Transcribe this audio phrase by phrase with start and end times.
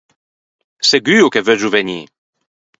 [0.89, 2.01] Seguo che veuggio vegnî!